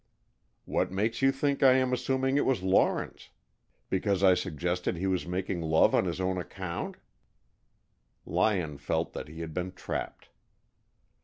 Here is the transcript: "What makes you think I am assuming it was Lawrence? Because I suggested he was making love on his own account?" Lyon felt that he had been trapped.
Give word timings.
"What 0.65 0.91
makes 0.91 1.21
you 1.21 1.31
think 1.31 1.61
I 1.61 1.73
am 1.73 1.93
assuming 1.93 2.35
it 2.35 2.43
was 2.43 2.63
Lawrence? 2.63 3.29
Because 3.87 4.23
I 4.23 4.33
suggested 4.33 4.97
he 4.97 5.05
was 5.05 5.27
making 5.27 5.61
love 5.61 5.93
on 5.93 6.05
his 6.05 6.19
own 6.19 6.39
account?" 6.39 6.97
Lyon 8.25 8.79
felt 8.79 9.13
that 9.13 9.27
he 9.27 9.41
had 9.41 9.53
been 9.53 9.71
trapped. 9.73 10.29